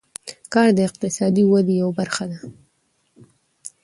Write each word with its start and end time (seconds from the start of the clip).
کار 0.53 0.69
د 0.77 0.79
اقتصادي 0.89 1.43
تولید 1.47 1.67
یوه 1.79 1.93
برخه 1.99 2.25
ده. 2.31 2.39